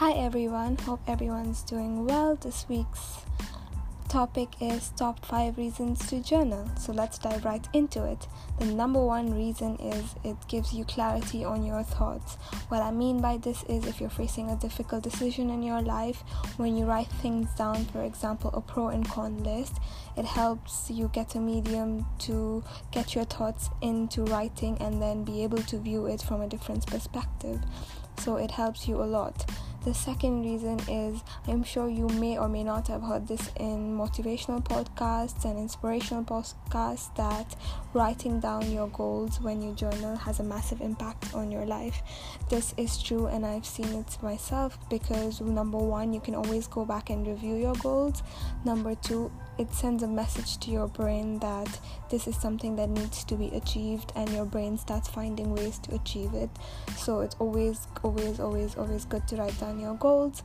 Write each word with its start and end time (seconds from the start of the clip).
Hi 0.00 0.12
everyone, 0.12 0.76
hope 0.76 1.00
everyone's 1.06 1.62
doing 1.62 2.04
well. 2.04 2.36
This 2.36 2.66
week's 2.68 3.24
topic 4.10 4.50
is 4.60 4.90
top 4.90 5.24
5 5.24 5.56
reasons 5.56 6.06
to 6.08 6.22
journal. 6.22 6.70
So 6.78 6.92
let's 6.92 7.16
dive 7.16 7.46
right 7.46 7.66
into 7.72 8.04
it. 8.04 8.28
The 8.58 8.66
number 8.66 9.02
one 9.02 9.32
reason 9.32 9.76
is 9.76 10.14
it 10.22 10.36
gives 10.48 10.74
you 10.74 10.84
clarity 10.84 11.46
on 11.46 11.64
your 11.64 11.82
thoughts. 11.82 12.34
What 12.68 12.82
I 12.82 12.90
mean 12.90 13.22
by 13.22 13.38
this 13.38 13.64
is 13.70 13.86
if 13.86 13.98
you're 13.98 14.10
facing 14.10 14.50
a 14.50 14.56
difficult 14.56 15.02
decision 15.02 15.48
in 15.48 15.62
your 15.62 15.80
life, 15.80 16.22
when 16.58 16.76
you 16.76 16.84
write 16.84 17.08
things 17.22 17.48
down, 17.56 17.86
for 17.86 18.02
example, 18.02 18.50
a 18.52 18.60
pro 18.60 18.88
and 18.88 19.08
con 19.08 19.42
list, 19.44 19.78
it 20.18 20.26
helps 20.26 20.90
you 20.90 21.08
get 21.14 21.36
a 21.36 21.40
medium 21.40 22.04
to 22.18 22.62
get 22.90 23.14
your 23.14 23.24
thoughts 23.24 23.70
into 23.80 24.24
writing 24.24 24.76
and 24.78 25.00
then 25.00 25.24
be 25.24 25.42
able 25.42 25.62
to 25.62 25.78
view 25.78 26.04
it 26.04 26.20
from 26.20 26.42
a 26.42 26.46
different 26.46 26.86
perspective. 26.86 27.60
So 28.18 28.36
it 28.36 28.50
helps 28.50 28.86
you 28.86 29.02
a 29.02 29.04
lot. 29.04 29.50
The 29.86 29.94
second 29.94 30.42
reason 30.42 30.80
is 30.88 31.22
I'm 31.46 31.62
sure 31.62 31.88
you 31.88 32.08
may 32.08 32.36
or 32.36 32.48
may 32.48 32.64
not 32.64 32.88
have 32.88 33.02
heard 33.02 33.28
this 33.28 33.52
in 33.54 33.96
motivational 33.96 34.60
podcasts 34.60 35.44
and 35.44 35.56
inspirational 35.56 36.24
podcasts 36.24 37.14
that 37.14 37.54
writing 37.94 38.40
down 38.40 38.68
your 38.72 38.88
goals 38.88 39.40
when 39.40 39.62
you 39.62 39.72
journal 39.74 40.16
has 40.16 40.40
a 40.40 40.42
massive 40.42 40.80
impact 40.80 41.32
on 41.34 41.52
your 41.52 41.64
life. 41.64 42.02
This 42.50 42.74
is 42.76 43.00
true, 43.00 43.26
and 43.26 43.46
I've 43.46 43.64
seen 43.64 43.86
it 43.94 44.20
myself 44.20 44.76
because 44.90 45.40
number 45.40 45.78
one, 45.78 46.12
you 46.12 46.18
can 46.18 46.34
always 46.34 46.66
go 46.66 46.84
back 46.84 47.10
and 47.10 47.24
review 47.24 47.54
your 47.54 47.76
goals. 47.76 48.24
Number 48.64 48.96
two, 48.96 49.30
it 49.58 49.72
sends 49.72 50.02
a 50.02 50.08
message 50.08 50.58
to 50.58 50.70
your 50.70 50.86
brain 50.88 51.38
that 51.38 51.80
this 52.10 52.26
is 52.26 52.36
something 52.36 52.76
that 52.76 52.90
needs 52.90 53.24
to 53.24 53.34
be 53.36 53.48
achieved 53.48 54.12
and 54.14 54.28
your 54.30 54.44
brain 54.44 54.76
starts 54.76 55.08
finding 55.08 55.54
ways 55.54 55.78
to 55.78 55.94
achieve 55.94 56.34
it 56.34 56.50
so 56.94 57.20
it's 57.20 57.36
always 57.38 57.86
always 58.02 58.38
always 58.38 58.76
always 58.76 59.04
good 59.06 59.26
to 59.26 59.36
write 59.36 59.58
down 59.58 59.75
your 59.80 59.94
goals 59.94 60.42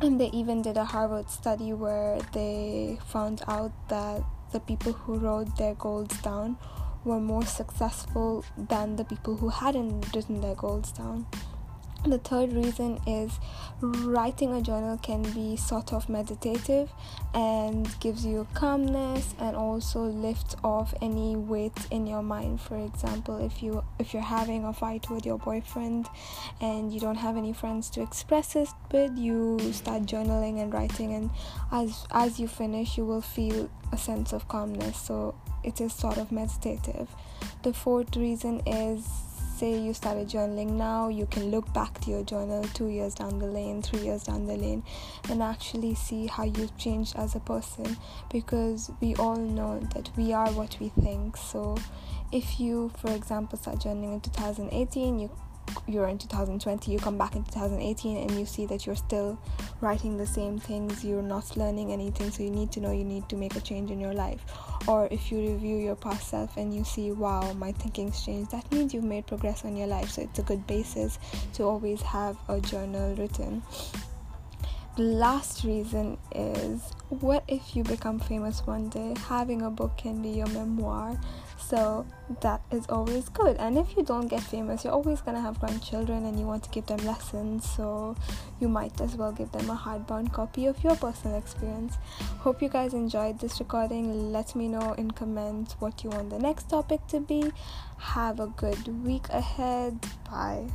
and 0.00 0.20
they 0.20 0.28
even 0.28 0.62
did 0.62 0.76
a 0.76 0.84
harvard 0.84 1.30
study 1.30 1.72
where 1.72 2.18
they 2.32 2.98
found 3.06 3.42
out 3.48 3.72
that 3.88 4.22
the 4.52 4.60
people 4.60 4.92
who 4.92 5.18
wrote 5.18 5.56
their 5.56 5.74
goals 5.74 6.08
down 6.22 6.56
were 7.04 7.20
more 7.20 7.44
successful 7.44 8.44
than 8.56 8.96
the 8.96 9.04
people 9.04 9.36
who 9.36 9.48
hadn't 9.48 10.14
written 10.14 10.40
their 10.40 10.54
goals 10.54 10.92
down 10.92 11.26
the 12.10 12.18
third 12.18 12.52
reason 12.52 13.00
is 13.06 13.38
writing 13.80 14.52
a 14.52 14.62
journal 14.62 14.96
can 14.98 15.22
be 15.32 15.56
sort 15.56 15.92
of 15.92 16.08
meditative 16.08 16.90
and 17.34 17.88
gives 18.00 18.24
you 18.24 18.46
calmness 18.54 19.34
and 19.38 19.54
also 19.56 20.00
lifts 20.00 20.56
off 20.64 20.94
any 21.02 21.36
weight 21.36 21.86
in 21.90 22.06
your 22.06 22.22
mind. 22.22 22.60
For 22.60 22.76
example 22.76 23.44
if 23.44 23.62
you 23.62 23.82
if 23.98 24.12
you're 24.14 24.22
having 24.22 24.64
a 24.64 24.72
fight 24.72 25.10
with 25.10 25.26
your 25.26 25.38
boyfriend 25.38 26.08
and 26.60 26.92
you 26.92 27.00
don't 27.00 27.16
have 27.16 27.36
any 27.36 27.52
friends 27.52 27.90
to 27.90 28.02
express 28.02 28.56
it 28.56 28.68
with 28.92 29.16
you 29.16 29.58
start 29.72 30.02
journaling 30.02 30.60
and 30.60 30.72
writing 30.72 31.14
and 31.14 31.30
as 31.72 32.06
as 32.12 32.40
you 32.40 32.48
finish 32.48 32.96
you 32.96 33.04
will 33.04 33.20
feel 33.20 33.68
a 33.92 33.96
sense 33.98 34.32
of 34.32 34.48
calmness. 34.48 34.96
So 34.96 35.34
it 35.64 35.80
is 35.80 35.92
sort 35.92 36.16
of 36.18 36.32
meditative. 36.32 37.08
The 37.62 37.72
fourth 37.72 38.16
reason 38.16 38.60
is 38.66 39.06
say 39.56 39.78
you 39.78 39.94
started 39.94 40.28
journaling 40.28 40.72
now, 40.72 41.08
you 41.08 41.24
can 41.24 41.50
look 41.50 41.72
back 41.72 41.98
to 42.00 42.10
your 42.10 42.22
journal 42.22 42.62
two 42.74 42.88
years 42.88 43.14
down 43.14 43.38
the 43.38 43.46
lane, 43.46 43.80
three 43.80 44.00
years 44.00 44.24
down 44.24 44.46
the 44.46 44.56
lane, 44.56 44.82
and 45.30 45.42
actually 45.42 45.94
see 45.94 46.26
how 46.26 46.44
you've 46.44 46.76
changed 46.76 47.16
as 47.16 47.34
a 47.34 47.40
person 47.40 47.96
because 48.30 48.90
we 49.00 49.14
all 49.14 49.36
know 49.36 49.80
that 49.94 50.10
we 50.14 50.34
are 50.34 50.50
what 50.52 50.76
we 50.78 50.90
think. 50.90 51.38
So, 51.38 51.78
if 52.32 52.60
you, 52.60 52.92
for 52.98 53.10
example, 53.12 53.58
start 53.58 53.78
journaling 53.78 54.14
in 54.14 54.20
2018, 54.20 55.18
you 55.20 55.30
you're 55.88 56.08
in 56.08 56.18
2020 56.18 56.90
you 56.90 56.98
come 56.98 57.16
back 57.16 57.36
in 57.36 57.44
2018 57.44 58.16
and 58.16 58.38
you 58.38 58.44
see 58.44 58.66
that 58.66 58.86
you're 58.86 58.96
still 58.96 59.38
writing 59.80 60.16
the 60.16 60.26
same 60.26 60.58
things 60.58 61.04
you're 61.04 61.22
not 61.22 61.56
learning 61.56 61.92
anything 61.92 62.30
so 62.30 62.42
you 62.42 62.50
need 62.50 62.72
to 62.72 62.80
know 62.80 62.92
you 62.92 63.04
need 63.04 63.28
to 63.28 63.36
make 63.36 63.54
a 63.56 63.60
change 63.60 63.90
in 63.90 64.00
your 64.00 64.14
life. 64.14 64.40
Or 64.88 65.08
if 65.10 65.30
you 65.30 65.38
review 65.38 65.76
your 65.76 65.96
past 65.96 66.28
self 66.28 66.56
and 66.56 66.74
you 66.74 66.84
see 66.84 67.12
wow 67.12 67.52
my 67.54 67.72
thinking's 67.72 68.24
changed 68.24 68.50
that 68.52 68.70
means 68.72 68.94
you've 68.94 69.04
made 69.04 69.26
progress 69.26 69.64
on 69.64 69.76
your 69.76 69.86
life. 69.86 70.10
So 70.10 70.22
it's 70.22 70.38
a 70.38 70.42
good 70.42 70.66
basis 70.66 71.18
to 71.54 71.64
always 71.64 72.02
have 72.02 72.36
a 72.48 72.60
journal 72.60 73.14
written 73.16 73.62
last 74.98 75.64
reason 75.64 76.16
is 76.34 76.92
what 77.08 77.44
if 77.48 77.76
you 77.76 77.84
become 77.84 78.18
famous 78.18 78.66
one 78.66 78.88
day 78.88 79.14
having 79.28 79.62
a 79.62 79.70
book 79.70 79.96
can 79.96 80.22
be 80.22 80.30
your 80.30 80.46
memoir? 80.48 81.20
So 81.58 82.06
that 82.40 82.62
is 82.70 82.86
always 82.88 83.28
good. 83.28 83.56
And 83.58 83.76
if 83.76 83.96
you 83.96 84.02
don't 84.02 84.28
get 84.28 84.40
famous 84.40 84.84
you're 84.84 84.92
always 84.92 85.20
to 85.20 85.40
have 85.40 85.60
grandchildren 85.60 86.24
and 86.24 86.38
you 86.38 86.46
want 86.46 86.64
to 86.64 86.70
give 86.70 86.86
them 86.86 86.98
lessons 87.04 87.68
so 87.68 88.16
you 88.60 88.68
might 88.68 89.00
as 89.00 89.16
well 89.16 89.32
give 89.32 89.52
them 89.52 89.68
a 89.70 89.76
hardbound 89.76 90.32
copy 90.32 90.66
of 90.66 90.82
your 90.82 90.96
personal 90.96 91.36
experience. 91.36 91.96
Hope 92.38 92.62
you 92.62 92.68
guys 92.68 92.94
enjoyed 92.94 93.38
this 93.38 93.60
recording. 93.60 94.32
Let 94.32 94.54
me 94.54 94.68
know 94.68 94.92
in 94.94 95.10
comments 95.10 95.76
what 95.78 96.04
you 96.04 96.10
want 96.10 96.30
the 96.30 96.38
next 96.38 96.70
topic 96.70 97.06
to 97.08 97.20
be. 97.20 97.52
Have 97.98 98.40
a 98.40 98.46
good 98.46 99.04
week 99.04 99.28
ahead. 99.30 100.00
Bye 100.30 100.66